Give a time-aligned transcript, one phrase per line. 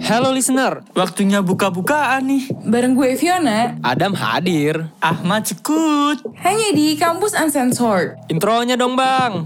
[0.00, 2.48] Hello listener, Waktunya buka-bukaan nih.
[2.64, 4.88] Bareng gue Fiona, Adam hadir.
[5.04, 6.24] Ahmad Cekut.
[6.40, 8.16] hanya di Kampus Uncensored.
[8.32, 9.44] Intronya dong bang.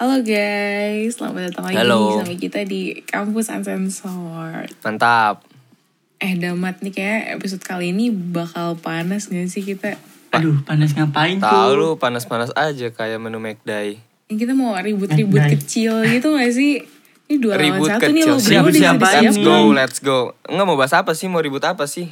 [0.00, 2.24] Halo guys, selamat datang lagi Halo.
[2.24, 4.72] sama kita di Kampus Uncensored.
[4.80, 5.55] Mantap.
[6.16, 10.00] Eh Damat nih kayak episode kali ini bakal panas gak sih kita?
[10.32, 11.44] Aduh, panas ngapain tuh?
[11.44, 14.00] Tahu lu panas-panas aja kayak menu McDay.
[14.26, 16.80] Ini kita mau ribut-ribut kecil gitu gak sih?
[17.26, 18.26] Ini dua lawan Ribut satu nih kecil.
[18.26, 19.44] lo berdua Siapa- udah siapa siap Let's ini?
[19.44, 20.18] go, let's go.
[20.46, 21.26] Enggak mau bahas apa sih?
[21.26, 22.06] Mau ribut apa sih?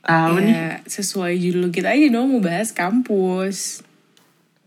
[0.00, 0.54] Tahu nih.
[0.54, 3.84] Ya, sesuai judul kita aja dong mau bahas kampus.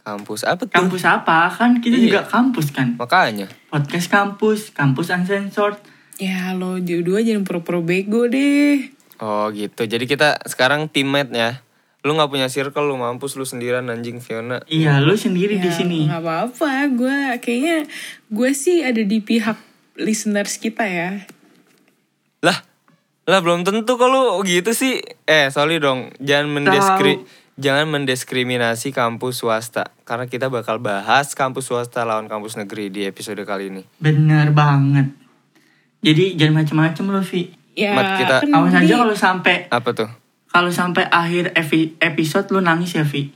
[0.01, 0.71] Kampus apa tuh?
[0.71, 1.49] Kampus apa?
[1.49, 2.05] Kan kita Iya.
[2.07, 2.93] juga kampus kan.
[2.95, 3.49] Makanya.
[3.67, 5.77] Podcast kampus, kampus uncensored.
[6.21, 8.93] Ya lo dua jangan pura-pura bego deh.
[9.17, 9.89] Oh gitu.
[9.89, 11.51] Jadi kita sekarang teammate ya.
[12.05, 14.61] Lu nggak punya circle, lu mampus lu sendirian anjing Fiona.
[14.65, 16.09] Iya, lu sendiri di Ya, sini.
[16.09, 17.85] nggak apa-apa, gue kayaknya
[18.33, 19.57] gue sih ada di pihak
[20.01, 21.25] listeners kita ya.
[22.41, 22.57] Lah,
[23.29, 24.97] lah belum tentu kalau gitu sih.
[25.29, 26.09] Eh, sorry dong.
[26.17, 27.21] Jangan mendeskri
[27.61, 33.37] jangan mendiskriminasi kampus swasta karena kita bakal bahas kampus swasta lawan kampus negeri di episode
[33.45, 33.83] kali ini.
[34.01, 35.20] Bener banget.
[36.01, 37.53] Jadi jangan macem-macem lu, Vi.
[37.71, 40.09] Ya, Mat, kita- kan Awas aja kalau sampai Apa tuh?
[40.47, 43.31] kalau sampai akhir epi- episode lu nangis ya, Vi.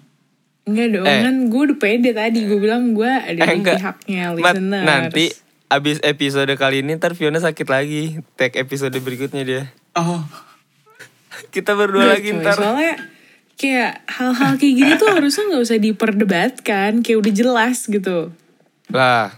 [0.66, 1.22] Enggak dong, Eh.
[1.22, 2.42] kan gue udah pede tadi.
[2.44, 3.78] Gue bilang gue ada Eh, di enggak.
[3.78, 4.84] pihaknya Mat, listeners.
[4.84, 5.26] nanti
[5.68, 8.18] abis episode kali ini ntar Fiona sakit lagi.
[8.34, 9.64] Tag episode berikutnya dia.
[9.94, 10.26] Oh,
[11.54, 12.56] Kita berdua Enggak, lagi coy, ntar.
[12.56, 12.94] Soalnya
[13.56, 16.92] kayak hal-hal kayak gini tuh harusnya nggak usah diperdebatkan.
[17.00, 18.18] Kayak udah jelas gitu.
[18.90, 19.38] Lah,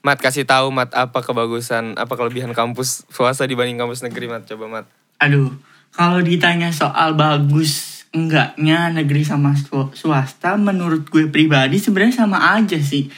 [0.00, 4.48] Mat kasih tahu Mat apa kebagusan, apa kelebihan kampus swasta dibanding kampus negeri Mat.
[4.48, 4.86] Coba Mat.
[5.20, 5.52] aduh.
[5.90, 12.78] Kalau ditanya soal bagus enggaknya negeri sama swa- swasta, menurut gue pribadi sebenarnya sama aja
[12.78, 13.10] sih.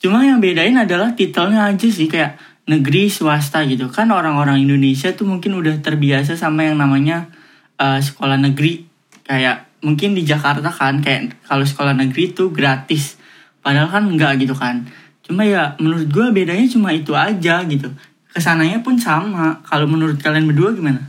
[0.00, 5.28] Cuma yang bedain adalah titelnya aja sih kayak negeri swasta gitu kan orang-orang Indonesia tuh
[5.28, 7.28] mungkin udah terbiasa sama yang namanya
[7.76, 8.88] uh, sekolah negeri
[9.28, 13.20] kayak mungkin di Jakarta kan kayak kalau sekolah negeri tuh gratis
[13.60, 14.88] padahal kan enggak gitu kan
[15.24, 17.88] cuma ya menurut gue bedanya cuma itu aja gitu
[18.26, 21.00] ke sananya pun sama kalau menurut kalian berdua gimana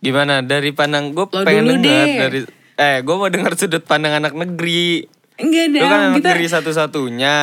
[0.00, 2.16] Gimana dari pandang gue Lo pengen deh.
[2.18, 2.40] dari
[2.74, 5.04] eh gue mau denger sudut pandang anak negeri.
[5.36, 7.36] Enggak Lu dong, kan anak kita negeri satu-satunya.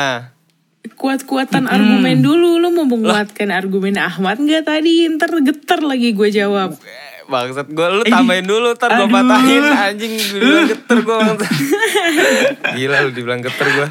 [0.89, 2.57] kuat-kuatan argumen dulu.
[2.57, 5.05] Lu mau menguatkan argumen Ahmad nggak tadi?
[5.05, 6.73] Ntar geter lagi gue jawab.
[6.73, 11.17] Eh, Bangsat gue lu Eh, tambahin dulu ntar gue patahin anjing gue bilang geter gue
[12.77, 13.87] Gila lu dibilang geter gue.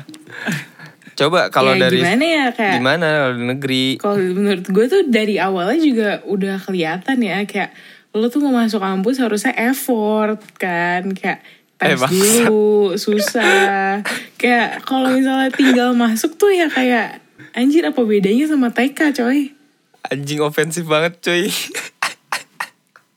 [1.17, 2.73] Coba kalau Ya, dari gimana ya, Kak?
[2.77, 3.85] Gimana kalau di negeri?
[3.97, 7.73] Kalau menurut gue tuh dari awalnya juga udah kelihatan ya kayak
[8.13, 11.41] lo tuh mau masuk kampus harusnya effort kan kayak
[11.77, 14.01] tes Eh, dulu susah
[14.41, 17.21] kayak kalau misalnya tinggal masuk tuh ya kayak
[17.53, 19.53] anjir apa bedanya sama TK coy
[20.07, 21.51] Anjing ofensif banget cuy.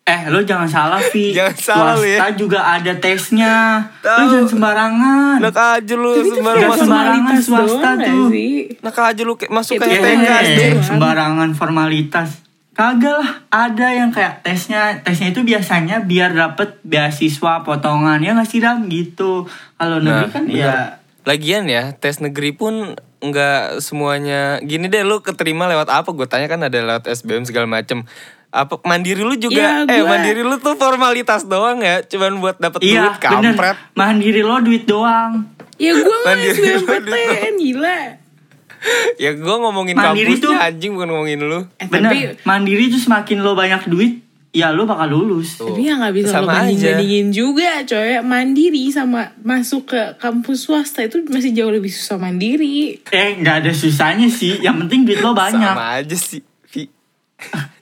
[0.09, 1.30] Eh, lo jangan salah, Vi.
[1.38, 2.18] Jangan salah lu ya.
[2.18, 3.56] Swasta juga ada tesnya.
[3.96, 4.25] Lo Tahu.
[4.28, 5.36] jangan sembarangan.
[5.38, 6.81] Enak aja lu Tapi itu sembarang Nggak masuk.
[6.81, 8.25] sembarangan swasta tuh.
[8.28, 8.53] sih?
[8.75, 10.81] Enak aja lu masuk kayak kan TK doang.
[10.84, 12.30] sembarangan formalitas.
[12.72, 18.47] Kagak lah, ada yang kayak tesnya, tesnya itu biasanya biar dapet beasiswa potongan ya nggak
[18.47, 19.44] sih Dam gitu.
[19.76, 20.58] Kalau negeri Nah, kan bener.
[20.58, 20.76] ya
[21.22, 26.09] Lagian ya, tes negeri pun nggak semuanya gini deh lu keterima lewat apa?
[26.09, 28.08] Gue tanya kan ada lewat SBM segala macem.
[28.51, 29.85] Apa mandiri lu juga?
[29.85, 33.53] Ya, eh mandiri lu tuh formalitas doang ya, cuman buat dapet iya duit bener.
[33.53, 33.77] kampret.
[33.93, 35.45] Mandiri lo duit doang.
[35.75, 37.99] ya gue Mandiri SBMPTN gila
[39.23, 41.59] Ya gue ngomongin Mandiri kampusnya tuh- anjing bukan ngomongin lu.
[41.73, 42.03] eh, Bener.
[42.05, 45.55] tapi Mandiri tuh semakin lo banyak duit, ya lo bakal lulus.
[45.55, 46.55] Tuh, Tapi ya nggak bisa lo sama aja.
[46.66, 52.97] banding-bandingin juga coy Mandiri sama masuk ke kampus swasta itu masih jauh lebih susah mandiri
[53.05, 54.57] Eh nggak ada susahnya sih.
[54.57, 55.63] Yang penting duit lo banyak.
[55.69, 56.41] Sama aja sih.
[56.67, 56.89] Vi.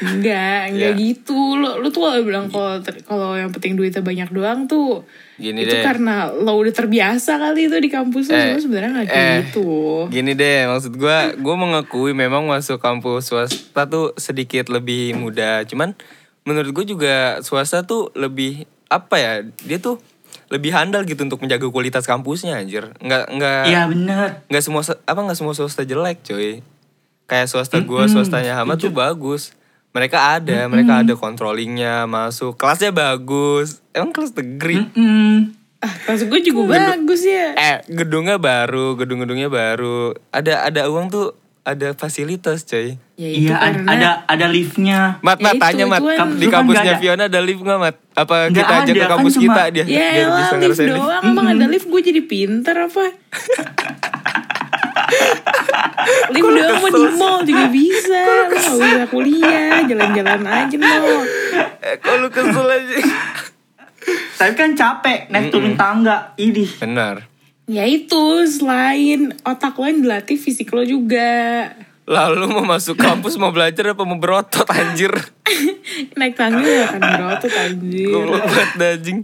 [0.00, 0.98] Enggak, enggak Ya.
[0.98, 5.02] gitu Lo, lo tuh kalau bilang kalau kalau yang penting duitnya banyak doang tuh
[5.34, 5.82] Gini Itu deh.
[5.82, 9.36] karena lo udah terbiasa kali itu di kampus lo Eh, Cuma sebenarnya nggak kayak eh,
[9.42, 9.70] gitu
[10.08, 15.64] Gini deh, maksud gue, gue mengakui memang masuk kampus swasta tuh sedikit lebih mudah.
[15.64, 15.94] Cuman
[16.42, 19.32] menurut gue juga swasta tuh lebih apa ya?
[19.60, 19.98] Dia tuh
[20.48, 22.92] lebih handal gitu untuk menjaga kualitas kampusnya anjir.
[22.98, 24.44] Nggak nggak Iya bener.
[24.46, 26.60] nggak semua apa nggak semua swasta jelek coy.
[27.24, 29.56] Kayak swasta gue, swastanya Hama tuh bagus.
[29.92, 32.56] Mereka ada, mereka ada controllingnya masuk.
[32.56, 33.84] Kelasnya bagus.
[33.92, 34.80] Emang kelas negeri.
[34.88, 35.52] Mm-mm.
[35.78, 40.14] Ah, kelas gue juga bagus ya Eh, gedungnya baru, gedung-gedungnya baru.
[40.30, 41.26] Ada ada uang tuh
[41.60, 42.96] ada fasilitas coy.
[43.14, 44.98] Ya itu Iya ad- karena ada ada liftnya.
[45.20, 46.98] Mat, Ya Mat, itu, tanya Mat, itu kan- di kan kampusnya ada.
[46.98, 47.96] Fiona ada lift nggak Mat?
[48.14, 49.84] Apa Nggak kita ada, ke kan kampus cuma- kita dia?
[49.84, 53.02] Ya elah, bisa lift doang Emang ada lift gue jadi pinter apa
[56.30, 61.16] Lift doang mau di mall juga bisa gak usah kuliah Jalan-jalan aja lo
[61.78, 62.98] Eh, kok lu kesel aja?
[64.34, 66.34] Tapi kan capek naik turun tangga.
[66.34, 66.66] Ini.
[66.76, 67.26] Benar.
[67.64, 71.70] Ya itu selain otak lo yang dilatih fisik lo juga
[72.02, 75.14] Lalu mau masuk kampus mau belajar apa mau berotot anjir?
[76.18, 79.18] Naik tangga ya kan berotot anjir Goblok banget dajing.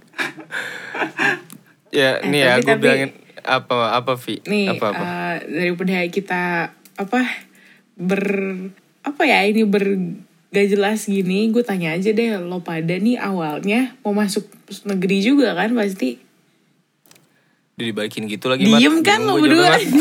[1.90, 3.10] ya, Eh, nih ya gue tapi- bilangin
[3.48, 4.44] apa apa Vi?
[4.44, 5.00] Nih apa apa?
[5.00, 6.42] eh, daripada kita
[7.00, 7.20] apa
[7.96, 8.22] ber
[9.02, 9.96] apa ya ini ber
[10.48, 14.48] gak jelas gini gue tanya aja deh lo pada nih awalnya mau masuk
[14.88, 16.24] negeri juga kan pasti
[17.78, 19.06] Dibaikin gitu lagi diem Mat.
[19.06, 19.86] kan lo berdua Mat.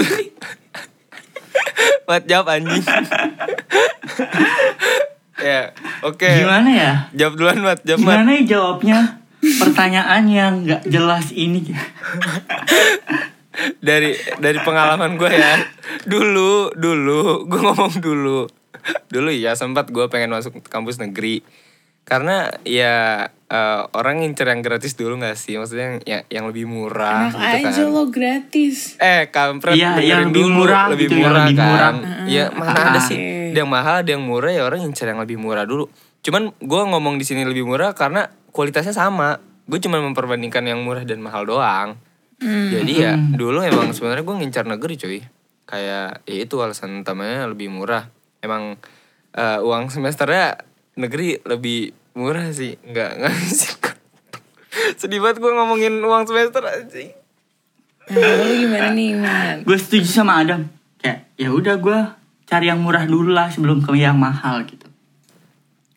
[2.09, 2.81] Mat jawab anjing.
[5.45, 6.25] ya, oke.
[6.25, 6.91] Gimana ya?
[7.13, 8.17] Jawab duluan Mat, jawab Mat.
[8.17, 8.99] Gimana ya jawabnya?
[9.43, 11.61] Pertanyaan yang nggak jelas ini.
[13.81, 15.55] dari dari pengalaman gue ya.
[16.05, 18.45] Dulu dulu gue ngomong dulu.
[19.09, 21.41] Dulu ya sempat gue pengen masuk kampus negeri.
[22.07, 25.59] Karena ya eh, orang ngincer yang gratis dulu gak sih?
[25.59, 27.91] Maksudnya yang yang, yang lebih murah enak gitu aja kan.
[27.91, 28.77] lo gratis.
[29.01, 31.67] Eh kampret dengerin yang lebih dulu, murah lebih gitu, yang murah lebih kan.
[31.67, 31.93] murah.
[32.31, 33.17] ya mana ada sih.
[33.51, 35.91] Ada yang mahal ada yang murah ya orang ngincer yang lebih murah dulu.
[36.23, 39.43] Cuman gue ngomong di sini lebih murah karena kualitasnya sama.
[39.67, 41.99] Gue cuma memperbandingkan yang murah dan mahal doang
[42.37, 42.69] Hmm.
[42.69, 45.21] jadi ya dulu emang sebenarnya gue ngincar negeri cuy.
[45.67, 48.07] Kayak ya itu alasan utamanya lebih murah.
[48.39, 48.77] Emang
[49.33, 50.61] eh, uang semesternya
[50.95, 52.77] negeri lebih murah sih.
[52.85, 53.87] Nggak nggak sih
[54.97, 57.01] sedih banget gue ngomongin uang semester aja
[58.07, 60.63] nah lo gimana nih man Gue setuju sama Adam.
[61.03, 61.99] Kayak ya udah gue
[62.47, 64.87] cari yang murah dulu lah sebelum ke yang mahal gitu.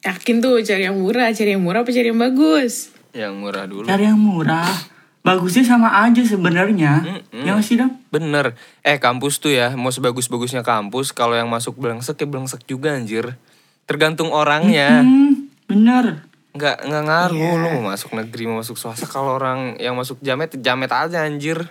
[0.03, 1.31] yakin tuh cari yang murah.
[1.31, 2.91] Cari yang murah apa cari yang bagus?
[3.15, 3.87] Yang murah dulu.
[3.87, 4.75] Cari yang murah.
[5.21, 7.05] Bagusnya sama aja sebenarnya.
[7.05, 7.45] Mm-mm.
[7.45, 7.93] Ya nggak sih Dam?
[8.09, 8.57] Bener.
[8.81, 13.37] Eh kampus tuh ya, mau sebagus-bagusnya kampus, kalau yang masuk blengsek ya blengsek juga anjir.
[13.85, 15.05] Tergantung orangnya.
[15.05, 16.25] Hmm, bener.
[16.57, 19.05] Nggak, nggak ngaruh lu mau masuk negeri, mau masuk swasta.
[19.07, 21.69] Kalau orang yang masuk jamet, jamet aja anjir.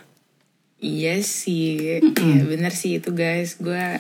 [0.80, 3.60] Iya sih, ya bener sih itu guys.
[3.60, 4.00] Gue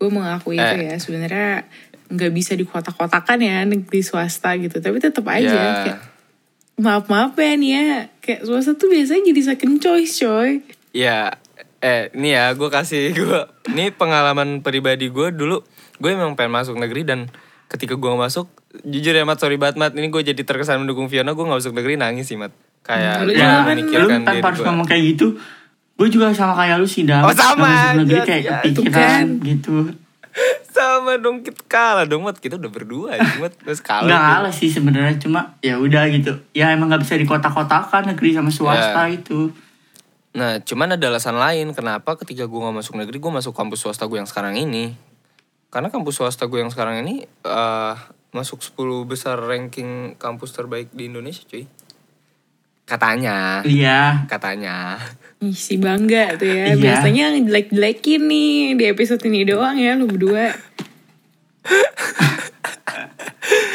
[0.00, 0.88] gue mengakui itu Eh.
[0.88, 1.68] ya sebenarnya
[2.08, 4.80] nggak bisa dikotak-kotakan ya negeri swasta gitu.
[4.80, 5.98] Tapi tetap aja kayak
[6.76, 7.84] maaf maaf ya nih ya
[8.20, 10.60] kayak swasta tuh biasanya jadi second choice coy.
[10.92, 11.40] Ya,
[11.80, 13.40] eh nih ya gue kasih gue.
[13.72, 15.64] Ini pengalaman pribadi gue dulu.
[15.96, 17.32] Gue emang pengen masuk negeri dan
[17.66, 18.46] ketika gue masuk,
[18.84, 19.92] jujur ya Mat, sorry banget Mat.
[19.96, 22.52] Ini gue jadi terkesan mendukung Fiona, gue gak masuk negeri nangis sih Mat.
[22.84, 24.66] Kayak Lu gue juga kan- lu memikirkan diri tanpa harus gue.
[24.68, 25.26] ngomong kayak gitu.
[25.96, 27.24] Gue juga sama kayak lu sih Dam.
[27.24, 28.52] Oh, sama, masuk negeri iya, kayak iya.
[28.60, 29.26] kepikiran kan.
[29.40, 29.74] gitu.
[30.68, 32.36] Sama dong kita kalah dong Mat.
[32.36, 33.56] Kita udah berdua Mat.
[33.56, 34.04] Terus kalah.
[34.04, 36.36] Nggak kalah sih sebenarnya cuma ya udah gitu.
[36.52, 39.16] Ya emang nggak bisa dikotak-kotakan negeri sama swasta Ya.
[39.16, 39.50] itu.
[40.36, 44.04] Nah, cuman ada alasan lain kenapa ketika gue gak masuk negeri, gue masuk kampus swasta
[44.04, 44.92] gue yang sekarang ini.
[45.72, 47.94] Karena kampus swasta gue yang sekarang ini eh
[48.36, 48.76] masuk 10
[49.08, 51.64] besar ranking kampus terbaik di Indonesia, cuy.
[52.86, 54.24] Katanya, Iya.
[54.30, 54.94] katanya.
[55.42, 56.70] Ih, si bangga tuh ya.
[56.70, 56.78] Iya.
[56.78, 60.54] Biasanya yang jelek-jelekin nih di episode ini doang ya lu berdua.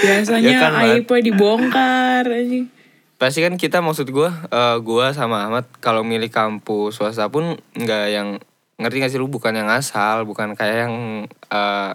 [0.02, 2.72] Biasanya Ya kan, aibnya dibongkar anjing.
[3.20, 8.06] Pasti kan kita maksud gue, eh gue sama Ahmad kalau milih kampus swasta pun nggak
[8.10, 8.42] yang
[8.82, 10.96] ngerti gak sih lu bukan yang asal, bukan kayak yang
[11.30, 11.92] eh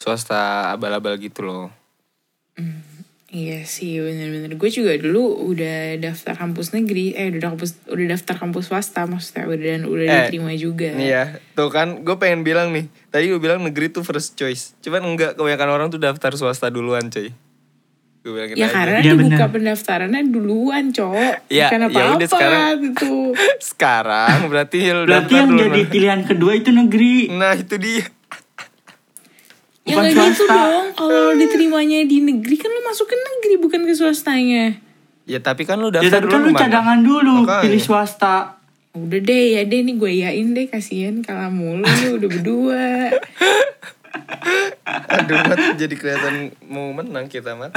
[0.00, 1.66] swasta abal-abal gitu loh.
[3.32, 8.36] Iya sih bener-bener Gue juga dulu udah daftar kampus negeri Eh udah kampus udah daftar
[8.36, 12.42] kampus swasta Maksudnya udah, dan udah Eh, diterima juga Nih ya, tuh kan gue pengen
[12.42, 12.92] bilang nih.
[13.08, 14.76] Tadi gue bilang negeri tuh first choice.
[14.78, 17.32] Cuman enggak, kebanyakan orang tuh daftar swasta duluan cuy.
[18.20, 18.74] Gue bilangin Ya aja.
[18.74, 19.48] karena Iya, dibuka bener.
[19.50, 22.74] pendaftarannya duluan cowok Ya, Bukan ya apa-apa udah sekarang.
[22.84, 23.12] gitu
[23.72, 25.64] Sekarang berarti lu Berarti daftar yang duluan.
[25.66, 27.14] jadi pilihan kedua itu negeri.
[27.30, 28.04] Nah itu dia.
[30.02, 33.80] Ya Bukan gak gitu dong Kalau diterimanya di negeri Kan lu masuk ke negeri bukan
[33.82, 34.64] ke swastanya
[35.22, 36.62] Ya tapi kan lu Ya daftar tapi dulu kan lu ke mana?
[36.62, 37.62] cadangan dulu Makanya.
[37.62, 38.36] pilih swasta.
[38.92, 42.84] Udah deh ya deh nih gue yain deh Kasian kalah mulu nih udah berdua
[45.08, 46.34] Aduh, Mat, jadi kelihatan
[46.66, 47.72] mau menang kita, Mat.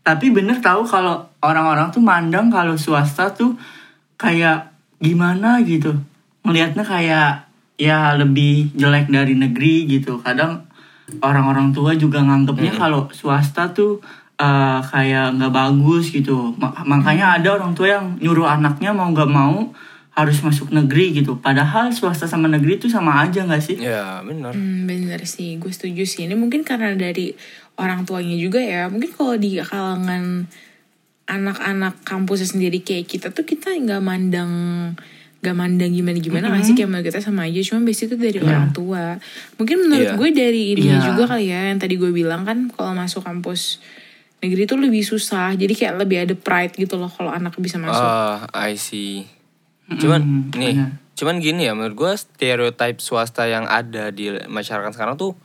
[0.00, 3.58] Tapi bener tahu kalau orang-orang tuh mandang kalau swasta tuh
[4.14, 5.96] kayak gimana gitu.
[6.42, 7.30] Melihatnya kayak
[7.76, 10.20] ya lebih jelek dari negeri gitu.
[10.20, 10.67] Kadang
[11.24, 14.00] orang-orang tua juga nganggepnya kalau swasta tuh
[14.38, 16.54] eh, kayak nggak bagus gitu.
[16.56, 19.72] Ma- makanya ada orang tua yang nyuruh anaknya mau nggak mau
[20.18, 21.38] harus masuk negeri gitu.
[21.38, 23.78] Padahal swasta sama negeri itu sama aja nggak sih?
[23.78, 24.50] Ya benar.
[24.50, 26.26] Hmm, bener sih, gue setuju sih.
[26.26, 27.38] Ini mungkin karena dari
[27.78, 28.90] orang tuanya juga ya.
[28.90, 30.50] Mungkin kalau di kalangan
[31.28, 34.52] anak-anak kampusnya sendiri kayak kita tuh kita nggak mandang
[35.38, 38.38] nggak mandang gimana gimana nggak sih kayak menurut kita sama aja cuma biasanya itu dari
[38.38, 38.44] Iya.
[38.44, 39.04] orang tua
[39.54, 40.18] mungkin menurut Iya.
[40.18, 40.98] gue dari ini Iya.
[41.04, 43.78] juga kali ya yang tadi gue bilang kan kalau masuk kampus
[44.38, 48.02] negeri itu lebih susah jadi kayak lebih ada pride gitu loh kalau anak bisa masuk
[48.02, 49.30] Ah, I see.
[49.88, 50.90] Cuman Mm-mm, nih, benar.
[51.14, 55.38] cuman gini ya menurut gue stereotype swasta yang ada di masyarakat sekarang tuh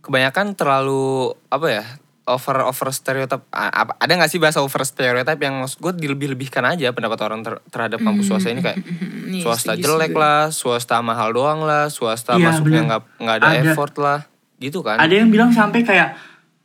[0.00, 1.84] kebanyakan terlalu apa ya
[2.28, 2.88] over over
[3.50, 7.62] apa- ada nggak sih bahasa over stereotype yang maksud gue dilebih-lebihkan aja pendapat orang ter-
[7.66, 8.78] terhadap kampus swasta ini kayak
[9.24, 13.46] Nih, swasta setuju jelek lah, swasta mahal doang lah, swasta Iya, masuknya nggak nggak ada,
[13.50, 13.60] Ada.
[13.66, 14.18] effort lah,
[14.56, 14.96] gitu kan?
[14.96, 16.16] Ada yang bilang sampai kayak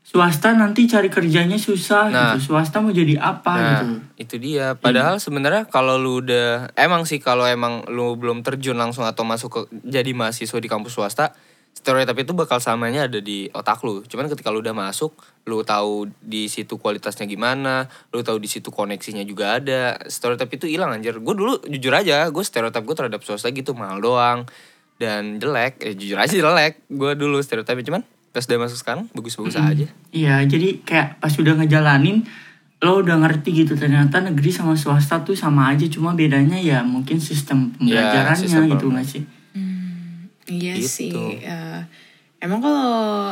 [0.04, 2.36] swasta nanti cari kerjanya susah Nah.
[2.36, 2.52] gitu.
[2.54, 3.86] Swasta mau jadi apa Nah, gitu.
[4.20, 4.76] itu dia.
[4.76, 9.50] Padahal sebenarnya kalau lu udah emang sih kalau emang lu belum terjun langsung atau masuk
[9.50, 11.32] ke jadi mahasiswa di kampus swasta,
[11.74, 14.04] stereotip itu bakal samanya ada di otak lu.
[14.04, 18.72] Cuman ketika lu udah masuk, lu tahu di situ kualitasnya gimana, lu tahu di situ
[18.72, 20.00] koneksinya juga ada.
[20.06, 21.20] Stereotip itu hilang anjir.
[21.20, 24.48] Gue dulu jujur aja, gue stereotip gue terhadap swasta gitu mahal doang
[24.96, 25.84] dan jelek.
[25.84, 26.88] Eh jujur aja jelek.
[26.88, 29.88] Gue dulu stereotipnya cuman pas udah masuk sekarang bagus-bagus aja.
[30.10, 32.24] Iya, jadi kayak pas udah ngejalanin
[32.80, 37.16] lo udah ngerti gitu ternyata negeri sama swasta tuh sama aja cuma bedanya ya mungkin
[37.20, 39.24] sistem pembelajarannya sistem gitu nggak sih?
[40.44, 40.88] Iya Gitu.
[40.88, 41.12] sih.
[41.40, 41.80] eh,
[42.40, 42.84] emang kalau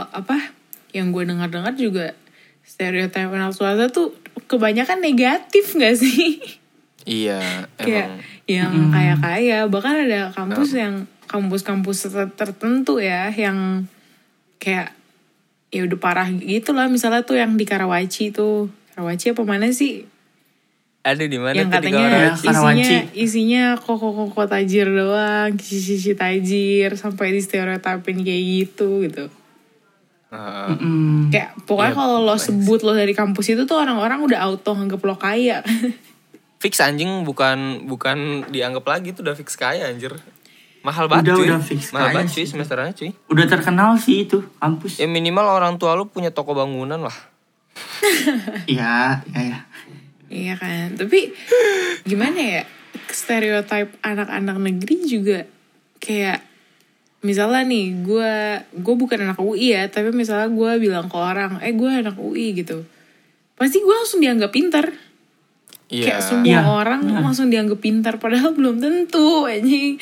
[0.05, 0.55] apa
[0.91, 2.15] yang gue dengar-dengar juga
[2.61, 4.15] stereotip anak swasta tuh
[4.47, 6.39] kebanyakan negatif gak sih?
[7.07, 7.41] Iya,
[7.81, 8.19] kayak emang.
[8.47, 13.87] yang kaya-kaya bahkan ada kampus yang kampus-kampus ter- tertentu ya yang
[14.59, 14.91] kayak
[15.71, 18.67] ya udah parah gitu lah misalnya tuh yang di Karawaci tuh.
[18.91, 20.03] Karawaci apa mana sih?
[21.01, 22.45] Ada di mana yang di katanya Karawaci?
[22.45, 29.40] Ya, isinya isinya koko-koko tajir doang kisi-kisi tajir sampai di stereotipin kayak gitu gitu
[30.31, 30.79] Heeh.
[30.79, 34.71] Mm, kayak pokoknya Iya, kalau lo sebut lo dari kampus itu tuh orang-orang udah auto
[34.71, 35.59] nganggep lo kaya
[36.57, 40.15] fix anjing bukan bukan dianggap lagi tuh udah fix kaya anjir
[40.81, 42.47] mahal banget Udah, cuy udah fix mahal kaya banget cuy sih.
[42.47, 44.97] semesterannya cuy udah terkenal sih itu kampus.
[44.97, 47.17] ya minimal orang tua lu punya toko bangunan lah
[48.71, 49.59] Iya, iya, iya.
[50.31, 51.35] Iya kan, tapi
[52.03, 52.63] gimana ya
[53.09, 55.43] stereotip anak-anak negeri juga
[55.99, 56.39] kayak
[57.21, 58.33] misalnya nih gue
[58.75, 62.53] gue bukan anak UI ya, tapi misalnya gue bilang ke orang, eh gue anak UI
[62.55, 62.81] gitu,
[63.53, 64.89] pasti gue langsung dianggap pintar.
[65.87, 66.61] iya Kayak semua Iya.
[66.65, 69.99] orang langsung dianggap pintar, padahal belum tentu anjing.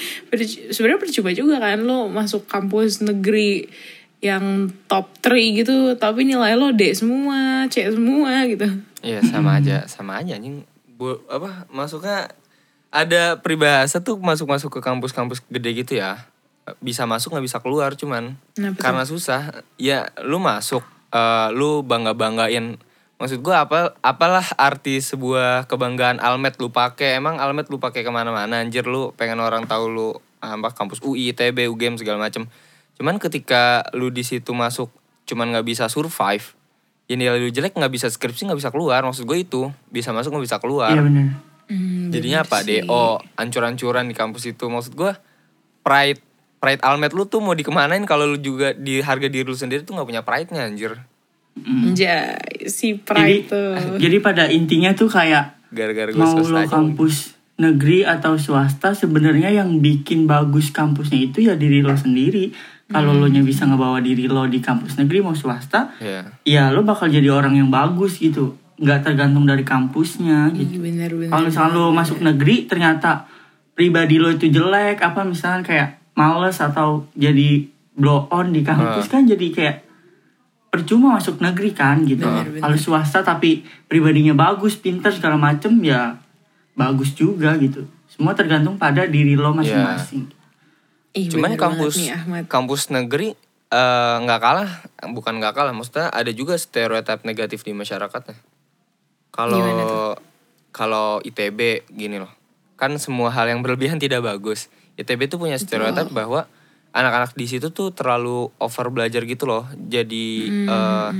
[0.69, 3.65] Sebenarnya percuma juga kan lo masuk kampus negeri
[4.19, 8.67] yang top 3 gitu, tapi nilai lo D semua, C semua gitu.
[8.99, 12.27] iya sama aja sama aja anjing Bu, apa masuknya
[12.91, 16.19] ada peribahasa tuh masuk masuk ke kampus-kampus gede gitu ya
[16.77, 18.83] bisa masuk nggak bisa keluar cuman Kenapa tuh?
[18.85, 19.41] karena susah
[19.81, 22.77] ya lu masuk eh, lu bangga banggain
[23.19, 28.11] maksud gua apa apalah arti sebuah kebanggaan almet lu pakai emang almet lu pakai ke
[28.13, 30.09] mana-mana anjir lu pengen orang tahu lu
[30.39, 32.47] ah, apa kampus UI ITB UGM segala macem
[32.95, 34.87] cuman ketika lu di situ masuk
[35.27, 36.55] cuman nggak bisa survive
[37.09, 40.35] ya nilai lu jelek nggak bisa skripsi nggak bisa keluar maksud gue itu bisa masuk
[40.35, 41.27] nggak bisa keluar Iya benar.
[41.69, 42.81] Hmm, jadinya bener apa sih.
[42.81, 43.05] DO
[43.37, 45.11] ancur-ancuran di kampus itu maksud gue
[45.81, 46.21] pride
[46.59, 49.95] pride almet lu tuh mau dikemanain kalau lu juga di harga diri lu sendiri tuh
[49.95, 50.99] nggak punya pride-nya anjir
[51.59, 53.99] Anjay, si Jadi, Pride tuh.
[53.99, 59.51] jadi pada intinya tuh kayak gara-gara gue mau lo aja kampus negeri atau swasta sebenarnya
[59.51, 62.55] yang bikin bagus kampusnya itu ya diri lo sendiri.
[62.89, 66.81] Kalau lo nya bisa ngebawa diri lo di kampus negeri mau swasta, ya ya lo
[66.81, 68.57] bakal jadi orang yang bagus gitu.
[68.79, 70.79] Nggak tergantung dari kampusnya gitu.
[70.79, 71.29] Iya, bener-bener.
[71.29, 73.29] Kalau misalnya lo masuk negeri ternyata
[73.77, 75.89] pribadi lo itu jelek apa misalnya kayak
[76.19, 77.63] males atau jadi
[77.95, 79.77] blow on di kampus kan jadi kayak
[80.69, 82.27] percuma masuk negeri kan gitu.
[82.27, 82.61] Bener, bener.
[82.61, 86.19] Kalau swasta tapi pribadinya bagus, pinter segala macem ya
[86.75, 87.87] bagus juga gitu.
[88.11, 90.29] Semua tergantung pada diri lo masing-masing.
[91.17, 92.43] Ih, cuman kampus nih, Ahmad.
[92.45, 93.33] kampus negeri
[93.73, 94.71] eh, nggak kalah
[95.09, 98.37] bukan nggak kalah maksudnya ada juga stereotip negatif di masyarakatnya
[99.33, 100.13] kalau
[100.69, 102.29] kalau ITB gini loh
[102.77, 106.45] kan semua hal yang berlebihan tidak bagus ITB tuh punya stereotip bahwa
[106.91, 109.63] anak-anak di situ tuh terlalu over belajar gitu loh.
[109.77, 111.11] Jadi eh,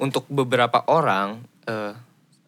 [0.00, 1.92] untuk beberapa orang eh,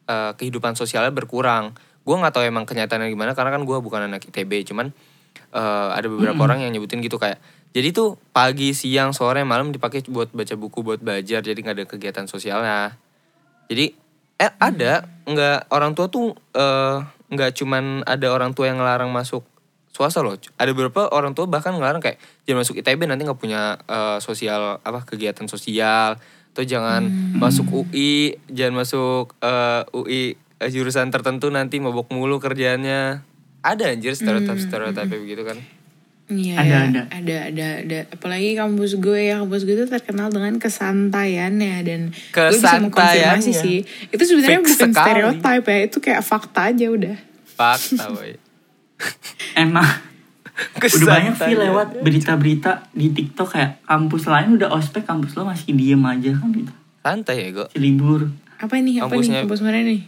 [0.08, 1.76] eh, kehidupan sosialnya berkurang.
[2.00, 4.88] Gue nggak tahu emang kenyataannya gimana karena kan gue bukan anak ITB cuman
[5.52, 7.36] eh, ada beberapa orang yang nyebutin gitu kayak
[7.70, 11.86] jadi tuh pagi siang sore malam dipakai buat baca buku buat belajar jadi nggak ada
[11.86, 12.98] kegiatan sosialnya.
[13.70, 13.94] Jadi
[14.40, 16.98] eh ada nggak orang tua tuh eh,
[17.30, 19.46] nggak cuman ada orang tua yang ngelarang masuk
[19.90, 20.38] swasta loh.
[20.56, 22.16] Ada beberapa orang tua bahkan ngelarang kayak
[22.46, 26.16] jangan masuk ITB nanti nggak punya eh, sosial apa kegiatan sosial
[26.50, 27.06] atau jangan
[27.38, 33.26] masuk UI, jangan masuk eh, UI eh, jurusan tertentu nanti mabok mulu kerjaannya.
[33.60, 35.60] Ada anjir stereotip-stereotip begitu kan.
[36.30, 36.78] Iya, Ada, ya.
[36.86, 37.02] ada.
[37.10, 37.98] ada, ada, ada.
[38.14, 43.52] Apalagi kampus gue ya, kampus gue tuh terkenal dengan kesantaiannya dan gue bisa mengkonfirmasi Kesantaiannya.
[43.52, 43.78] sih.
[44.14, 45.10] Itu sebenarnya bukan sekali.
[45.10, 47.16] stereotip ya, itu kayak fakta aja udah.
[47.58, 48.32] Fakta boy.
[49.56, 49.86] Emang
[50.76, 55.72] udah banyak sih lewat berita-berita di TikTok kayak kampus lain udah ospek kampus lo masih
[55.72, 56.72] diem aja kan gitu.
[57.00, 57.66] Santai ya gue.
[57.80, 58.28] Libur.
[58.60, 59.00] Apa nih?
[59.00, 59.42] Apa Kampusnya- nih?
[59.48, 60.00] Kampus mana nih?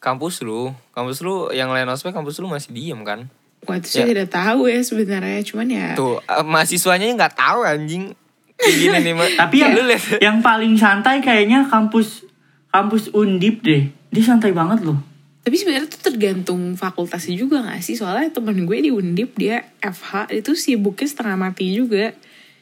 [0.00, 3.28] Kampus lu, kampus lu yang lain ospek kampus lu masih diem kan?
[3.68, 5.88] Wah itu saya tidak tahu ya sebenarnya, cuman ya.
[5.92, 8.16] Tuh, eh, mahasiswanya nggak tahu anjing.
[8.56, 9.24] Kayak gini nih, Ma.
[9.44, 9.72] Tapi yang
[10.16, 12.24] yang paling santai kayaknya kampus
[12.72, 13.92] kampus Undip deh.
[14.08, 14.96] Dia santai banget loh.
[15.40, 17.96] Tapi sebenarnya tuh tergantung fakultasnya juga gak sih?
[17.96, 22.12] Soalnya temen gue di Undip dia FH itu sibuknya setengah mati juga.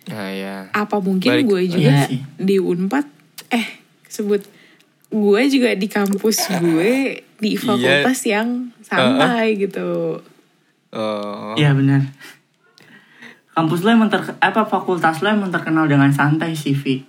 [0.06, 0.56] Nah, ya.
[0.70, 2.20] Apa mungkin Balik- gue Iya juga sih.
[2.38, 3.06] di Unpad
[3.50, 3.66] eh
[4.06, 4.40] sebut
[5.08, 6.92] gue juga di kampus gue
[7.37, 7.61] di Iya.
[7.61, 10.20] fakultas yang santai gitu.
[10.88, 11.52] Oh.
[11.54, 12.08] Iya benar.
[13.52, 17.02] Kampus lo emang terkenal, apa fakultas lo emang terkenal dengan santai sih, Vi.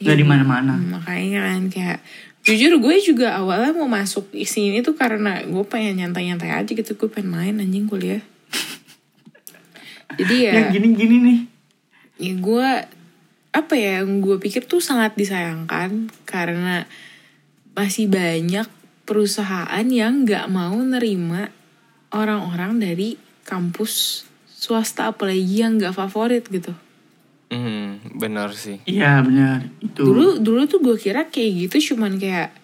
[0.00, 0.80] Gak di mana-mana.
[0.80, 2.00] Makanya kan kayak
[2.40, 6.96] jujur gue juga awalnya mau masuk di sini tuh karena gue pengen nyantai-nyantai aja gitu
[6.96, 8.24] gue pengen main anjing kuliah.
[10.18, 11.38] Jadi ya Yang gini-gini nih.
[12.20, 12.68] ya gue
[13.50, 16.86] apa ya yang gue pikir tuh sangat disayangkan karena
[17.74, 18.68] masih banyak
[19.08, 21.50] perusahaan yang nggak mau nerima
[22.14, 26.76] orang-orang dari kampus swasta apalagi yang nggak favorit gitu
[27.50, 28.78] Hmm, benar sih.
[28.84, 29.66] Iya benar.
[29.78, 30.06] Itu.
[30.06, 32.54] dulu dulu tuh gue kira kayak gitu cuman kayak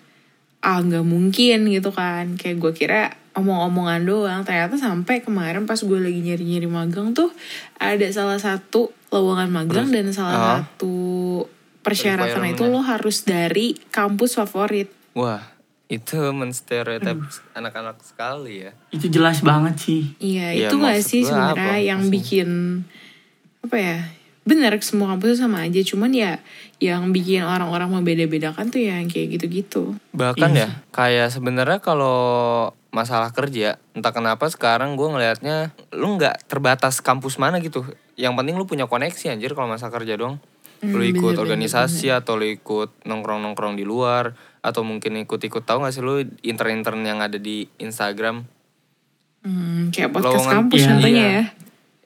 [0.61, 3.03] ah nggak mungkin gitu kan kayak gue kira
[3.33, 7.29] omong-omongan doang ternyata sampai kemarin pas gue lagi nyari-nyari magang tuh
[7.77, 10.47] ada salah satu lowongan magang dan salah Ah.
[10.65, 10.97] satu
[11.81, 15.41] persyaratan itu lo harus dari kampus favorit Wah,
[15.87, 17.17] itu menstereotip
[17.53, 18.73] anak-anak sekali ya.
[18.91, 20.03] Itu jelas banget sih.
[20.19, 22.15] iya Iya, itu gak sih sebenarnya yang maksudnya?
[22.15, 22.49] bikin
[23.63, 23.99] apa ya
[24.47, 26.39] bener semua kampus tuh sama aja cuman ya
[26.79, 33.29] yang bikin orang-orang membeda-bedakan tuh yang kayak gitu-gitu Bahkan Iya ya, kayak sebenarnya kalau masalah
[33.29, 37.85] kerja, entah kenapa sekarang gue ngelihatnya lu nggak terbatas kampus mana gitu.
[38.17, 40.41] Yang penting lu punya koneksi anjir kalau masalah kerja dong.
[40.81, 44.33] Lu Hmm, ikut bener, organisasi atau lu ikut nongkrong-nongkrong di luar
[44.65, 48.49] atau mungkin ikut-ikut tahu gak sih lu intern-intern yang ada di Instagram?
[49.45, 51.37] Hmm, kayak podcast Lowongan- kampus iya, contohnya iya.
[51.37, 51.45] ya.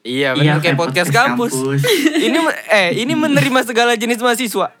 [0.01, 1.53] Iya, benar kayak podcast, kampus.
[2.25, 4.73] ini me- eh ini menerima segala jenis mahasiswa.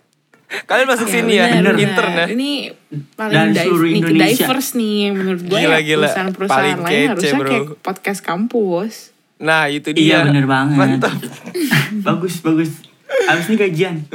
[0.65, 2.25] Kalian masuk sini ya, bener, intern ya.
[2.27, 2.75] Ini
[3.15, 4.43] paling div- seluruh nih, Indonesia.
[4.43, 6.01] diverse nih yang menurut gue Gila, ya gila.
[6.03, 7.47] perusahaan-perusahaan Paling lain kece, harusnya bro.
[7.47, 8.93] kayak podcast kampus.
[9.37, 10.03] Nah, itu dia.
[10.03, 10.75] Iya bener banget.
[10.75, 11.15] Mantap.
[12.07, 12.71] bagus bagus.
[13.27, 13.95] Abis ini gajian.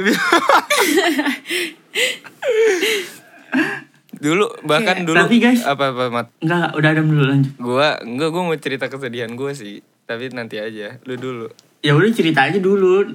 [4.17, 5.61] Dulu bahkan Kayak- dulu Tapi, guys.
[5.61, 7.53] apa apa mat Enggak, udah ada dulu lanjut.
[7.57, 11.47] gua enggak gua mau cerita kesedihan gua sih tapi nanti aja lu dulu
[11.79, 13.05] Ya udah cerita aja dulu.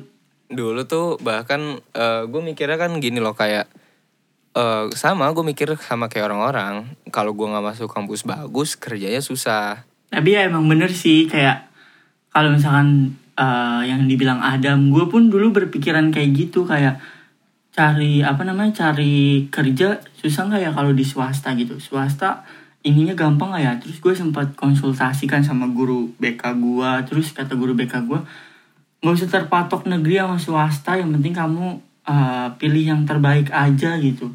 [0.46, 1.60] dulu tuh bahkan
[1.90, 3.66] eh gue mikirnya kan gini loh kayak
[4.52, 9.80] eh sama gue mikir sama kayak orang-orang kalau gua nggak masuk kampus bagus kerjanya susah
[10.06, 11.72] Tapi ya emang bener sih kayak
[12.28, 17.00] kalau misalkan eh, yang dibilang Adam, gue pun dulu berpikiran kayak gitu kayak
[17.72, 21.80] cari apa namanya cari kerja susah nggak ya kalau di swasta gitu.
[21.80, 22.44] Swasta
[22.84, 23.72] ininya gampang nggak ya?
[23.80, 28.20] Terus gue sempat konsultasikan sama guru BK gue, terus kata guru BK gue
[29.02, 31.66] nggak usah terpatok negeri sama swasta, yang penting kamu
[32.06, 34.30] eh, pilih yang terbaik aja gitu.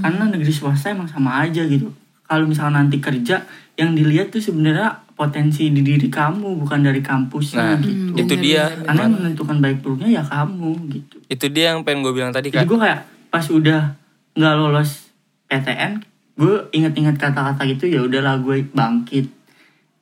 [0.00, 1.92] Karena negeri swasta emang sama aja gitu.
[2.24, 3.44] Kalau misalkan nanti kerja,
[3.76, 8.20] yang dilihat tuh sebenarnya potensi di diri kamu bukan dari kampusnya nah gitu.
[8.20, 11.16] itu bener, dia Karena yang menentukan baik buruknya ya kamu gitu.
[11.32, 13.00] itu dia yang pengen gue bilang tadi Jadi kan gue kayak
[13.32, 13.96] pas udah
[14.36, 15.08] nggak lolos
[15.46, 16.02] PTN,
[16.36, 19.30] gue inget-inget kata-kata gitu ya udahlah gue bangkit.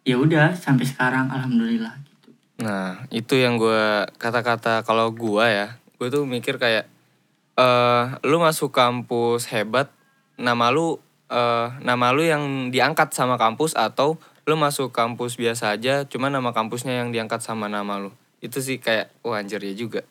[0.05, 2.29] Ya udah sampai sekarang alhamdulillah gitu.
[2.61, 6.89] Nah, itu yang gue kata-kata kalau gue ya, gue tuh mikir kayak,
[7.57, 9.89] eh lu masuk kampus hebat,
[10.37, 11.01] nama lu,
[11.35, 14.15] eh nama lu yang diangkat sama kampus atau
[14.47, 18.15] lu masuk kampus biasa aja, cuma nama kampusnya yang diangkat sama nama lu.
[18.39, 20.05] Itu sih kayak, wah anjir ya juga.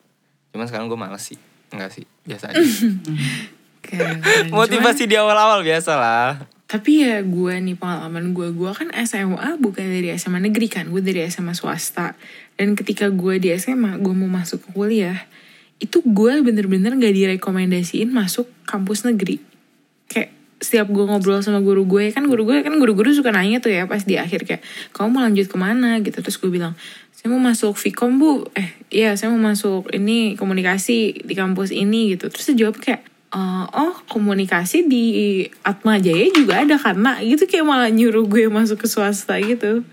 [0.51, 1.37] Cuman sekarang gue males sih,
[1.69, 2.59] enggak sih, biasa aja.
[4.57, 6.43] Motivasi di awal-awal biasa lah.
[6.65, 11.01] Tapi ya gue nih pengalaman gue, gue kan SMA bukan dari SMA negeri kan, gue
[11.05, 12.17] dari SMA swasta.
[12.57, 15.29] Dan ketika gue di SMA, gue mau masuk ke kuliah,
[15.77, 19.52] itu gue bener-bener gak direkomendasiin masuk kampus negeri.
[20.63, 23.83] Setiap gue ngobrol sama guru gue, kan guru gue kan guru-guru suka nanya tuh ya
[23.83, 24.63] pas di akhir kayak,
[24.95, 25.99] kamu mau lanjut ke mana?
[25.99, 26.23] gitu.
[26.23, 26.73] Terus gue bilang,
[27.11, 28.47] saya mau masuk Vkom bu.
[28.51, 32.27] Eh iya saya mau masuk ini komunikasi di kampus ini gitu.
[32.27, 35.03] Terus dia jawab kayak "Eh, oh komunikasi di
[35.63, 39.87] Atma Jaya juga ada karena gitu kayak malah nyuruh gue masuk ke swasta gitu.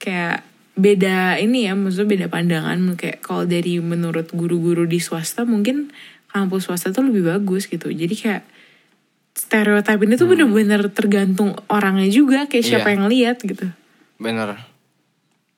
[0.00, 0.48] Kayak
[0.80, 5.92] beda ini ya maksudnya beda pandangan kayak kalau dari menurut guru-guru di swasta mungkin
[6.32, 7.92] kampus swasta tuh lebih bagus gitu.
[7.92, 8.48] Jadi kayak
[9.36, 12.94] stereotip ini tuh bener-bener tergantung orangnya juga kayak siapa Iya.
[12.96, 13.68] yang lihat gitu
[14.16, 14.56] Bener.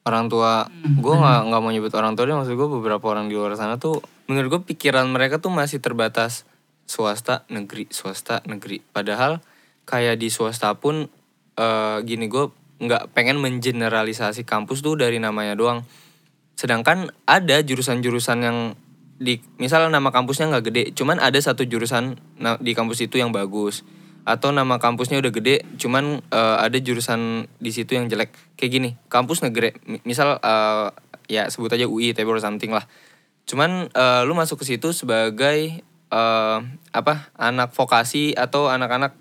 [0.02, 3.36] Orang tua, gue nggak nggak mau nyebut orang tua deh, maksud gue beberapa orang di
[3.36, 6.48] luar sana tuh, menurut gue pikiran mereka tuh masih terbatas
[6.88, 8.80] swasta negeri, swasta negeri.
[8.80, 9.44] Padahal
[9.84, 11.06] kayak di swasta pun
[11.54, 12.48] eh, gini gue
[12.80, 15.84] nggak pengen mengeneralisasi kampus tuh dari namanya doang.
[16.56, 18.58] Sedangkan ada jurusan-jurusan yang
[19.18, 22.18] di misalnya nama kampusnya nggak gede, cuman ada satu jurusan
[22.62, 23.82] di kampus itu yang bagus.
[24.28, 28.30] Atau nama kampusnya udah gede, cuman eh, ada jurusan di situ yang jelek.
[28.54, 30.88] Kayak gini, kampus negeri, mi- misal eh,
[31.26, 32.84] ya sebut aja UI, ITB or something lah.
[33.48, 35.80] Cuman eh, lu masuk ke situ sebagai
[36.12, 36.58] eh,
[36.92, 39.16] apa anak vokasi atau anak-anak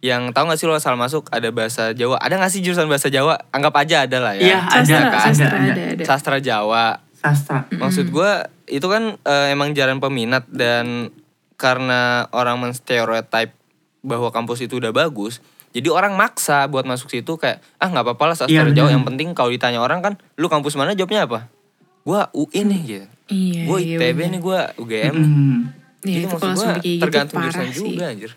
[0.00, 2.16] yang tahu gak sih lo asal masuk ada bahasa Jawa.
[2.20, 3.36] Ada gak sih jurusan bahasa Jawa?
[3.52, 4.56] Anggap aja ada lah ya.
[4.56, 5.72] Iya, ada, sastra ada, sastra ada.
[5.72, 6.84] ada ada Sastra Jawa.
[7.12, 7.58] Sastra.
[7.76, 8.32] Maksud gue
[8.70, 11.10] itu kan eh, emang jalan peminat dan
[11.54, 13.52] karena orang menstereotype
[14.00, 18.24] bahwa kampus itu udah bagus, jadi orang maksa buat masuk situ kayak ah nggak apa-apa
[18.24, 18.88] lah sastra Iya, Jawa.
[18.88, 18.94] bener.
[18.94, 20.94] Yang penting kalau ditanya orang kan, lu kampus mana?
[20.94, 21.52] Jawabnya apa?
[22.00, 23.06] Gua UI nih gitu.
[23.28, 24.30] iya Gue iya, ITB bener.
[24.30, 25.14] nih, gue UGM.
[25.14, 25.58] Hmm.
[26.00, 27.76] Iya, Jadi itu maksud gitu tergantung parah jurusan sih.
[27.76, 28.32] juga anjir.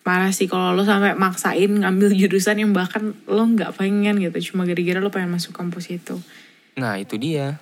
[0.00, 4.62] parah sih kalau lo sampai maksain ngambil jurusan yang bahkan lo nggak pengen gitu cuma
[4.62, 6.20] gara-gara lo pengen masuk kampus itu
[6.74, 7.58] Nah itu dia.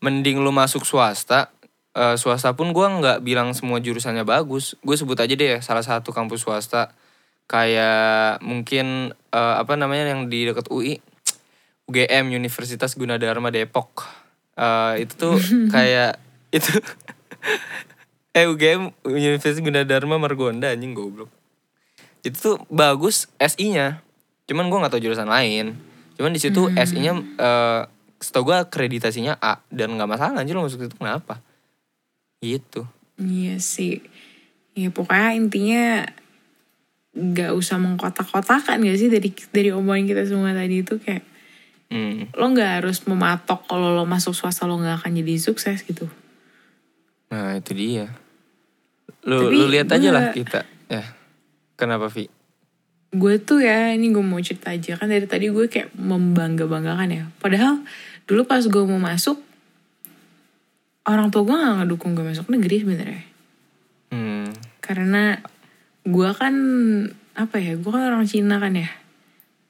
[0.00, 1.52] Mending lu masuk swasta.
[1.90, 4.78] Eh, swasta pun gua nggak bilang semua jurusannya bagus.
[4.80, 6.96] Gue sebut aja deh ya, salah satu kampus swasta.
[7.44, 11.02] Kayak mungkin eh, apa namanya yang di dekat UI.
[11.90, 14.08] UGM Universitas Gunadarma Depok.
[14.56, 15.36] Eh, itu tuh
[15.74, 16.16] kayak
[16.54, 16.70] itu
[18.38, 21.28] eh UGM Universitas Gunadarma Margonda anjing goblok.
[22.24, 24.00] Itu tuh bagus SI-nya.
[24.48, 25.76] Cuman gua nggak tahu jurusan lain.
[26.16, 27.82] Cuman di situ SI-nya eh
[28.20, 31.40] setahu gue akreditasinya A dan nggak masalah anjir lo masuk situ kenapa?
[32.40, 32.84] Gitu.
[33.20, 34.00] iya sih
[34.72, 35.84] ya pokoknya intinya
[37.10, 41.24] nggak usah mengkotak-kotakan gak sih dari dari omongan kita semua tadi itu kayak
[41.90, 42.30] Hmm.
[42.38, 46.06] lo nggak harus mematok kalau lo masuk swasta lo nggak akan jadi sukses gitu
[47.30, 48.14] Nah itu dia.
[49.26, 50.66] Lu Tapi lu lihat aja lah kita.
[50.86, 51.02] Ya.
[51.74, 52.26] Kenapa Vi?
[53.10, 57.10] gue tuh ya ini gue mau cerita aja kan dari tadi gue kayak membangga banggakan
[57.10, 57.82] ya padahal
[58.30, 59.42] dulu pas gue mau masuk
[61.02, 63.22] orang tua gue gak ngedukung gue masuk negeri sebenarnya
[64.10, 64.50] Hmm.
[64.82, 65.38] karena
[66.02, 66.54] gue kan
[67.32, 68.90] apa ya gue kan orang Cina kan ya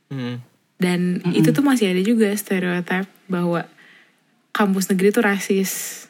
[0.09, 0.41] Hmm.
[0.77, 3.69] dan itu tuh masih ada juga stereotip bahwa
[4.51, 6.05] kampus negeri tuh rasis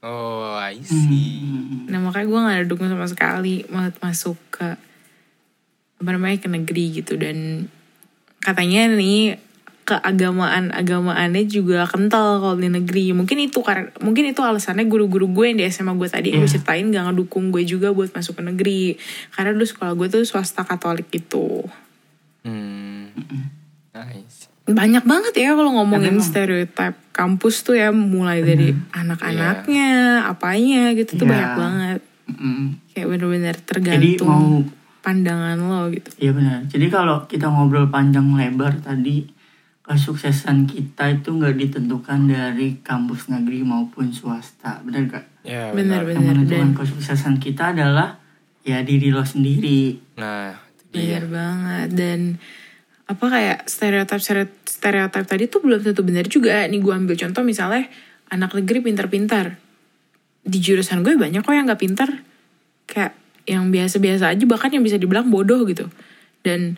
[0.00, 1.90] Oh I see.
[1.90, 4.78] nah makanya gue gak ada dukung sama sekali mau masuk ke
[5.96, 7.66] apa namanya ke negeri gitu dan
[8.38, 9.42] katanya nih
[9.86, 15.44] keagamaan agamaannya juga kental kalau di negeri mungkin itu karena mungkin itu alasannya guru-guru gue
[15.46, 18.42] yang di SMA gue tadi yang gue ceritain gak ngedukung gue juga buat masuk ke
[18.44, 18.82] negeri
[19.30, 21.62] karena dulu sekolah gue tuh swasta katolik gitu
[22.42, 23.10] Hmm.
[23.90, 24.46] Nice.
[24.66, 26.26] banyak banget ya kalau ngomongin memang.
[26.26, 29.90] stereotip kampus tuh ya mulai dari anak-anaknya
[30.26, 31.32] apanya gitu tuh Iya.
[31.32, 32.66] banyak banget Mm.
[32.90, 34.46] kayak bener-bener Jadi tergantung mau
[35.00, 36.58] pandangan lo gitu Iya benar.
[36.66, 39.22] Jadi kalau kita ngobrol panjang lebar tadi
[39.86, 45.24] kesuksesan kita itu nggak ditentukan dari kampus negeri maupun swasta, benar gak?
[45.46, 46.10] Ya bener benar.
[46.10, 48.18] Yang bener menentukan dan kesuksesan kita adalah
[48.66, 49.94] ya diri lo sendiri.
[50.18, 50.58] Nah
[50.90, 51.88] bener banget.
[51.94, 52.20] Dan
[53.06, 54.18] apa kayak stereotip
[54.66, 56.66] stereotip tadi tuh belum tentu benar juga.
[56.66, 57.86] Nih gue ambil contoh misalnya
[58.26, 59.54] anak negeri pintar-pintar.
[60.42, 62.10] Di jurusan gue banyak kok yang nggak pintar.
[62.90, 63.14] Kayak
[63.46, 65.86] yang biasa-biasa aja bahkan yang bisa dibilang bodoh gitu.
[66.42, 66.74] Dan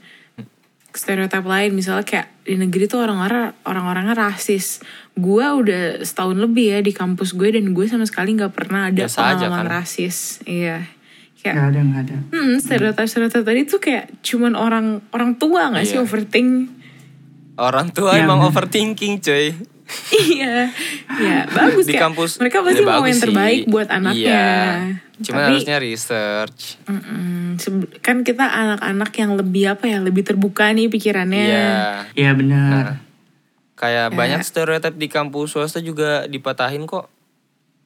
[0.98, 4.82] stereotip lain misalnya kayak di negeri tuh orang-orang orang-orangnya rasis
[5.14, 9.06] gue udah setahun lebih ya di kampus gue dan gue sama sekali nggak pernah ada
[9.06, 9.74] Biasa aja pengalaman kan?
[9.78, 10.82] rasis iya
[11.38, 12.16] kayak Gak ada nggak ada.
[12.28, 16.02] Hmm, stereotip stereotip tadi tuh kayak cuman orang orang tua nggak sih Iya.
[16.02, 16.50] overthink?
[17.54, 18.50] Orang tua Iya, emang bener.
[18.50, 19.54] overthinking coy.
[20.12, 20.68] Iya,
[21.10, 23.24] ya bagus Di kayak kampus mereka pasti ya mau bagus yang sih.
[23.24, 24.28] terbaik buat anaknya.
[24.28, 24.46] Iya.
[25.18, 26.60] Cuma Tapi harusnya research.
[26.84, 27.58] mm-mm,
[27.98, 31.42] kan kita anak-anak yang lebih apa ya lebih terbuka nih pikirannya.
[31.42, 31.68] Iya.
[32.14, 32.70] Iya benar.
[32.70, 32.96] Nah,
[33.74, 34.14] kayak Ya.
[34.14, 37.10] banyak stereotip di kampus swasta juga dipatahin kok.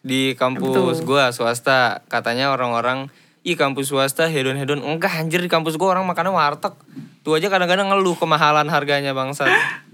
[0.03, 1.07] Di kampus Betul.
[1.07, 3.07] gua swasta katanya orang-orang
[3.43, 6.75] Ih kampus swasta hedon-hedon Enggak anjir di kampus gua orang makannya warteg
[7.23, 9.47] Tuh aja kadang-kadang ngeluh kemahalan harganya bangsat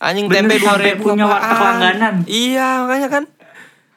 [0.00, 2.14] Anjing Bener, tempe ribu punya warteg langganan.
[2.24, 3.24] Iya makanya kan.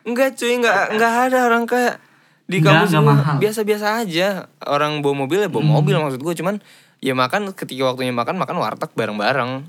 [0.03, 1.95] Enggak cuy, enggak enggak ada orang kayak
[2.43, 2.91] di kampus
[3.39, 4.51] biasa-biasa aja.
[4.61, 5.73] Orang bawa mobil ya bawa Hmm.
[5.73, 6.59] mobil maksud gue cuman
[6.99, 9.63] ya makan ketika waktunya makan makan warteg bareng-bareng.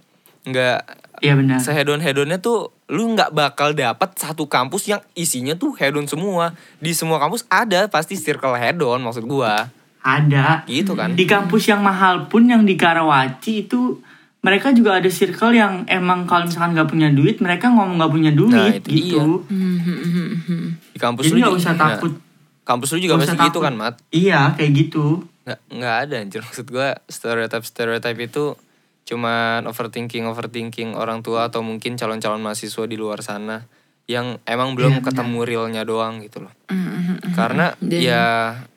[0.45, 0.83] Enggak
[1.23, 1.57] Iya benar.
[1.57, 6.91] sehedon hedonnya tuh lu nggak bakal dapat satu kampus yang isinya tuh hedon semua di
[6.91, 9.71] semua kampus ada pasti circle hedon maksud gua
[10.03, 10.67] Ada.
[10.67, 14.03] gitu kan Di kampus yang mahal pun yang di Karawaci itu
[14.45, 18.31] mereka juga ada circle yang emang kalau misalkan nggak punya duit mereka ngomong nggak punya
[18.31, 19.25] duit Nah, itu gitu.
[20.91, 22.13] di kampus Jadi lu nggak usah nah, takut.
[22.63, 25.25] kampus lu juga pasti gitu kan mat Iya kayak gitu.
[25.43, 28.57] nggak nggak ada anjir maksud gua stereotip stereotip itu
[29.05, 33.61] cuman overthinking overthinking orang tua atau mungkin calon-calon mahasiswa di luar sana
[34.05, 35.09] yang emang belum Iya, benar.
[35.11, 37.33] ketemu realnya doang gitu loh Mm-mm.
[37.33, 38.25] karena Dan- ya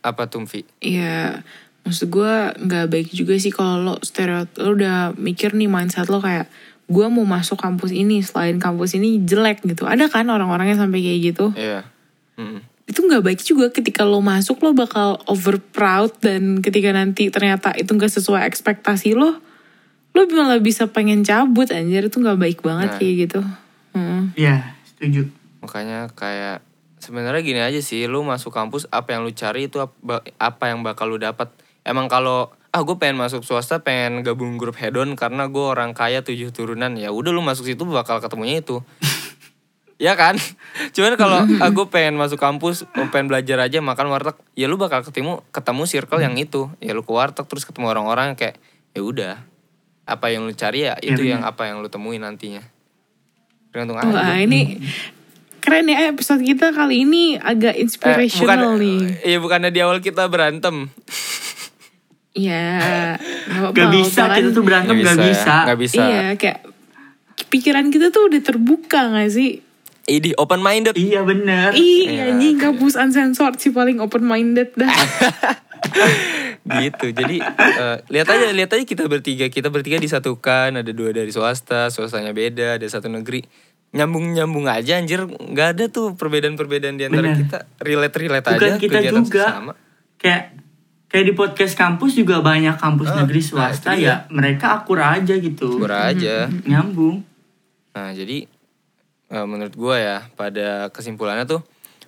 [0.01, 1.43] apa tuh Vi Iya,
[1.87, 2.33] maksud gue
[2.67, 6.51] nggak baik juga sih kalau lo stereotip lo udah mikir nih mindset lo kayak
[6.87, 9.83] gue mau masuk kampus ini selain kampus ini jelek gitu.
[9.83, 11.51] Ada kan orang-orang yang sampai kayak gitu.
[11.55, 11.83] iya
[12.37, 12.61] Mm.
[12.85, 17.73] Itu nggak baik juga ketika lo masuk lo bakal over proud dan ketika nanti ternyata
[17.73, 19.41] itu nggak sesuai ekspektasi lo,
[20.13, 22.97] lo malah bisa pengen cabut anjir itu nggak baik banget Nah.
[23.01, 23.41] kayak gitu.
[23.97, 24.31] Hmm.
[24.37, 25.25] Iya setuju.
[25.57, 26.61] makanya kayak
[27.01, 30.85] sebenarnya gini aja sih lu masuk kampus apa yang lu cari itu apa, apa yang
[30.85, 31.49] bakal lu dapat
[31.87, 36.21] emang kalau ah gue pengen masuk swasta pengen gabung grup hedon karena gue orang kaya
[36.21, 38.83] tujuh turunan ya udah lu masuk situ bakal ketemunya itu
[39.97, 40.37] ya kan
[40.93, 45.01] cuman kalau ah gue pengen masuk kampus pengen belajar aja makan warteg ya lu bakal
[45.01, 48.59] ketemu ketemu circle yang itu ya lu ke warteg terus ketemu orang-orang kayak
[48.93, 49.33] ya udah
[50.07, 51.33] apa yang lu cari ya itu bener.
[51.39, 52.61] yang apa yang lu temuin nantinya
[53.71, 54.77] tergantung aja Wah ini
[55.67, 58.99] keren ya episode kita kali ini agak Eh, inspirational bukan, nih.
[59.27, 60.87] Iya bukannya di awal kita berantem.
[62.37, 62.69] Iya,
[63.49, 64.35] nggak Gak apa-apa, bisa kan.
[64.37, 65.49] kita tuh berantem gak bisa.
[65.49, 65.97] ya, Nggak bisa.
[65.99, 66.57] Iya, kayak
[67.47, 69.65] pikiran kita tuh udah terbuka gak sih?
[70.05, 70.93] Ini open minded.
[70.93, 71.73] Iya bener.
[71.73, 74.87] Iya, anjing kampus uncensored sih paling open minded dah.
[76.79, 77.07] gitu.
[77.09, 79.47] Jadi eh, lihat aja lihat aja kita bertiga.
[79.47, 83.43] Kita bertiga disatukan, ada dua dari swasta, swastanya beda, ada satu negeri.
[83.89, 85.23] Nyambung-nyambung aja anjir.
[85.25, 87.39] nggak ada tuh perbedaan-perbedaan di antara Bener.
[87.41, 87.57] kita.
[87.79, 89.43] Relate-relate Bukan aja kita kegiatan juga.
[89.49, 89.73] sama.
[90.17, 90.43] Kayak
[91.07, 94.03] kayak di podcast kampus juga banyak kampus Ah, negeri nah, swasta dia.
[94.03, 95.79] ya mereka akur aja gitu.
[95.79, 96.51] Syukur aja.
[96.67, 97.23] Nyambung.
[97.95, 98.45] Nah, jadi
[99.27, 101.63] eh, menurut gua ya pada kesimpulannya tuh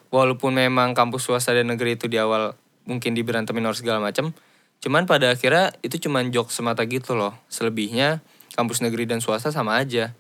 [0.10, 2.56] walaupun memang kampus swasta dan negeri itu di awal
[2.90, 4.34] mungkin diberantemin orang segala macam,
[4.82, 7.38] cuman pada akhirnya itu cuman jok semata gitu loh.
[7.48, 8.20] Selebihnya
[8.58, 10.18] kampus negeri dan swasta sama aja.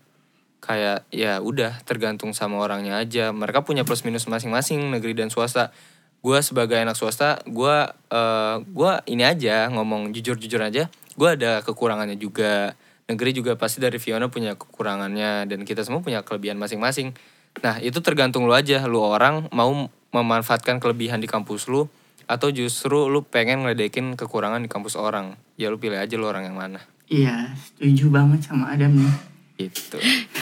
[0.59, 3.33] Kayak ya udah tergantung sama orangnya aja.
[3.33, 5.73] Mereka punya plus minus masing-masing negeri dan swasta.
[6.19, 10.91] Gua sebagai anak swasta, gua eh, gua ini aja ngomong jujur-jujur aja.
[11.15, 12.75] Gua ada kekurangannya juga
[13.09, 17.17] negeri juga pasti dari Fiona punya kekurangannya dan kita semua punya kelebihan masing-masing.
[17.65, 21.89] Nah itu tergantung lu aja, lu orang mau memanfaatkan kelebihan di kampus lu
[22.29, 25.33] atau justru lu pengen ngeledekin kekurangan di kampus orang.
[25.57, 26.85] Ya lu pilih aja lu orang yang mana.
[27.09, 29.13] Iya, setuju banget sama Adam nih.
[29.57, 29.97] Gitu.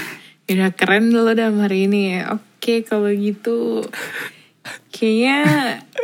[0.51, 2.19] Udah keren lo dah hari ini.
[2.27, 3.87] Oke, kalau gitu
[4.89, 5.37] kayaknya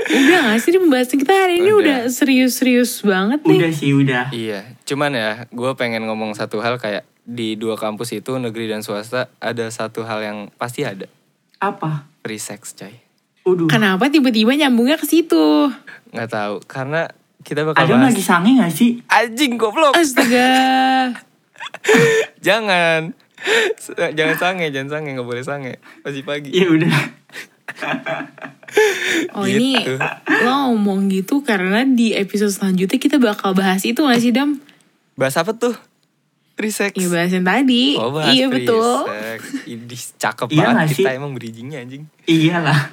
[0.03, 1.99] udah gak sih di pembahasan kita hari ini Udah.
[2.07, 3.57] serius-serius banget nih.
[3.59, 4.25] Udah sih udah.
[4.29, 8.83] iya, cuman ya gue pengen ngomong satu hal kayak di dua kampus itu negeri dan
[8.83, 11.07] swasta ada satu hal yang pasti ada
[11.57, 12.03] Apa?
[12.19, 12.91] free sex coy.
[13.43, 13.67] Udah.
[13.67, 15.71] Kenapa tiba-tiba nyambungnya ke situ?
[16.11, 17.07] Nggak tahu karena
[17.43, 18.99] kita bakal Adam bahas lagi sange gak sih?
[19.07, 19.95] anjing goblok.
[19.95, 20.51] Astaga.
[22.45, 23.11] jangan
[24.17, 26.91] jangan sange jangan sange nggak boleh sange masih pagi Ya udah.
[29.33, 29.97] Oh ini Gitu.
[30.39, 34.57] lo ngomong gitu karena di episode selanjutnya kita bakal bahas itu gak sih Dam?
[35.13, 35.77] bahas apa tuh
[36.53, 37.93] free sex Iya bahas yang tadi.
[37.95, 39.05] oh bahas iya betul.
[39.63, 41.17] Idih, cakep Iya banget kita sih?
[41.17, 42.89] emang bridgingnya anjing Iyalah.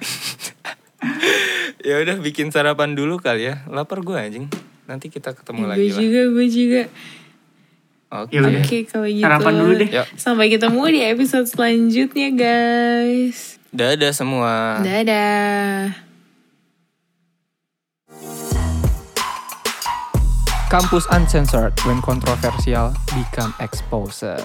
[1.81, 4.47] ya udah bikin sarapan dulu kali ya lapar gue anjing
[4.85, 6.83] nanti kita ketemu gue lagi lah juga, gue juga.
[8.13, 8.61] oke Ya udah.
[8.61, 9.23] Oke kalau gitu.
[9.23, 9.89] Sarapan dulu deh.
[9.89, 10.07] Yuk.
[10.15, 13.50] Sampai ketemu di episode selanjutnya guys.
[13.71, 15.95] Dadah semua Dadah.
[20.71, 24.39] Kampus Uncensored when controversial become exposed.